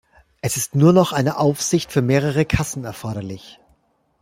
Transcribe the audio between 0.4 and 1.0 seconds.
Es ist nur